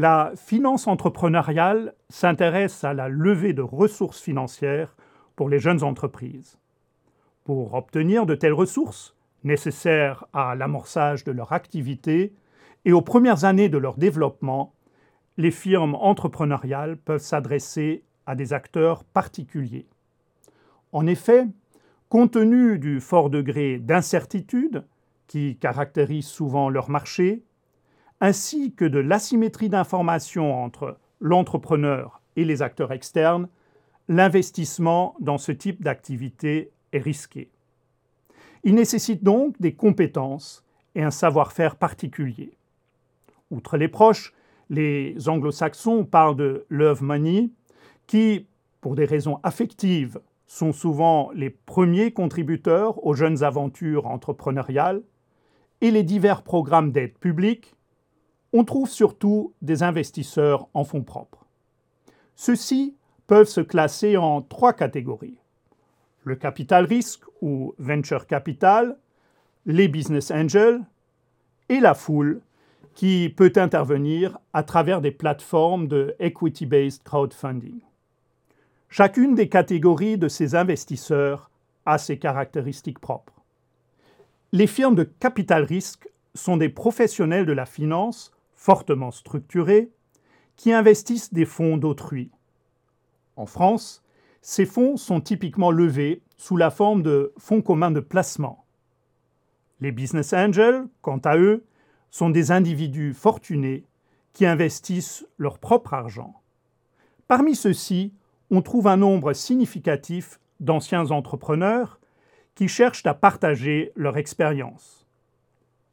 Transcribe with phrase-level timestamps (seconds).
[0.00, 4.96] la finance entrepreneuriale s'intéresse à la levée de ressources financières
[5.36, 6.58] pour les jeunes entreprises.
[7.44, 12.32] Pour obtenir de telles ressources, nécessaires à l'amorçage de leur activité
[12.86, 14.72] et aux premières années de leur développement,
[15.36, 19.86] les firmes entrepreneuriales peuvent s'adresser à des acteurs particuliers.
[20.92, 21.46] En effet,
[22.08, 24.82] compte tenu du fort degré d'incertitude
[25.26, 27.42] qui caractérise souvent leur marché,
[28.20, 33.48] ainsi que de l'asymétrie d'information entre l'entrepreneur et les acteurs externes,
[34.08, 37.50] l'investissement dans ce type d'activité est risqué.
[38.64, 42.56] Il nécessite donc des compétences et un savoir-faire particulier.
[43.50, 44.34] Outre les proches,
[44.68, 47.50] les anglo-saxons parlent de love money,
[48.06, 48.46] qui,
[48.80, 55.02] pour des raisons affectives, sont souvent les premiers contributeurs aux jeunes aventures entrepreneuriales,
[55.80, 57.74] et les divers programmes d'aide publique,
[58.52, 61.46] on trouve surtout des investisseurs en fonds propres.
[62.34, 65.38] Ceux-ci peuvent se classer en trois catégories.
[66.24, 68.96] Le capital risque ou venture capital,
[69.66, 70.80] les business angels
[71.68, 72.40] et la foule
[72.94, 77.80] qui peut intervenir à travers des plateformes de equity-based crowdfunding.
[78.88, 81.50] Chacune des catégories de ces investisseurs
[81.86, 83.40] a ses caractéristiques propres.
[84.52, 89.90] Les firmes de capital risque sont des professionnels de la finance fortement structurés
[90.56, 92.30] qui investissent des fonds d'autrui.
[93.36, 94.04] En France,
[94.42, 98.66] ces fonds sont typiquement levés sous la forme de fonds communs de placement.
[99.80, 101.64] Les business angels, quant à eux,
[102.10, 103.86] sont des individus fortunés
[104.34, 106.42] qui investissent leur propre argent.
[107.28, 108.12] Parmi ceux-ci,
[108.50, 111.98] on trouve un nombre significatif d'anciens entrepreneurs
[112.54, 115.06] qui cherchent à partager leur expérience.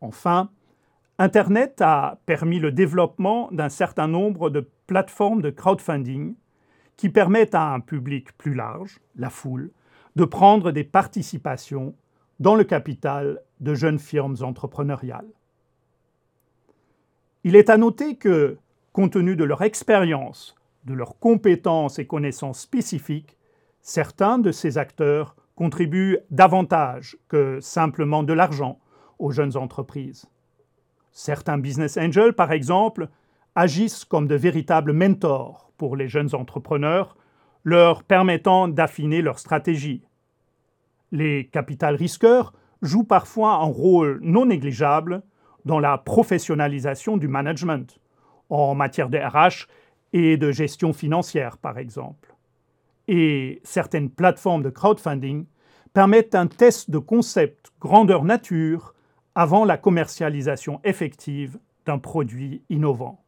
[0.00, 0.50] Enfin,
[1.20, 6.36] Internet a permis le développement d'un certain nombre de plateformes de crowdfunding
[6.96, 9.72] qui permettent à un public plus large, la foule,
[10.14, 11.96] de prendre des participations
[12.38, 15.26] dans le capital de jeunes firmes entrepreneuriales.
[17.42, 18.56] Il est à noter que,
[18.92, 20.54] compte tenu de leur expérience,
[20.84, 23.36] de leurs compétences et connaissances spécifiques,
[23.80, 28.78] certains de ces acteurs contribuent davantage que simplement de l'argent
[29.18, 30.28] aux jeunes entreprises.
[31.12, 33.08] Certains business angels, par exemple,
[33.54, 37.16] agissent comme de véritables mentors pour les jeunes entrepreneurs,
[37.64, 40.04] leur permettant d'affiner leur stratégie.
[41.10, 42.52] Les capital risqueurs
[42.82, 45.22] jouent parfois un rôle non négligeable
[45.64, 47.98] dans la professionnalisation du management,
[48.50, 49.66] en matière de RH
[50.12, 52.34] et de gestion financière, par exemple.
[53.08, 55.46] Et certaines plateformes de crowdfunding
[55.92, 58.94] permettent un test de concept grandeur nature
[59.38, 63.22] avant la commercialisation effective d'un produit innovant.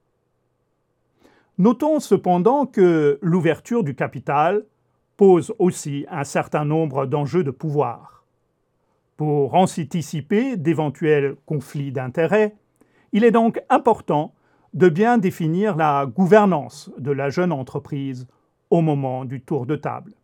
[1.57, 4.65] Notons cependant que l'ouverture du capital
[5.17, 8.25] pose aussi un certain nombre d'enjeux de pouvoir.
[9.17, 12.57] Pour anticiper d'éventuels conflits d'intérêts,
[13.13, 14.35] il est donc important
[14.75, 18.27] de bien définir la gouvernance de la jeune entreprise
[18.71, 20.15] au moment du tour de table.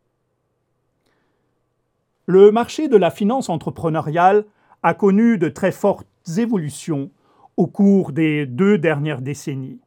[2.27, 4.47] Le marché de la finance entrepreneuriale
[4.87, 6.07] a connu de très fortes
[6.39, 7.11] évolutions
[7.57, 9.81] au cours des deux dernières décennies,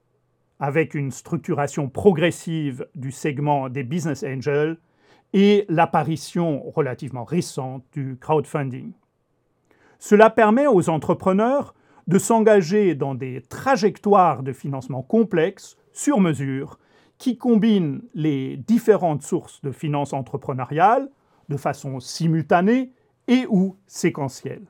[0.60, 4.78] avec une structuration progressive du segment des business angels
[5.32, 8.92] et l'apparition relativement récente du crowdfunding.
[10.00, 11.76] Cela permet aux entrepreneurs
[12.08, 16.78] de s'engager dans des trajectoires de financement complexes, sur mesure,
[17.18, 21.08] qui combinent les différentes sources de finances entrepreneuriales
[21.48, 22.92] de façon simultanée
[23.30, 24.68] et ou séquentielle.